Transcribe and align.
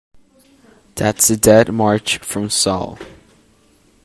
That's 0.95 1.27
the 1.27 1.37
Dead 1.37 1.71
March 1.71 2.17
from 2.17 2.49
'Saul'. 2.49 2.97